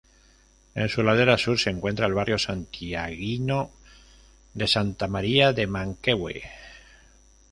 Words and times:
En 0.73 0.89
su 0.89 1.03
ladera 1.03 1.37
sur 1.37 1.59
se 1.59 1.69
encuentra 1.69 2.07
el 2.07 2.13
barrio 2.15 2.39
santiaguino 2.39 3.69
de 4.55 4.65
Santa 4.67 5.07
María 5.07 5.53
de 5.53 5.67
Manquehue. 5.67 6.41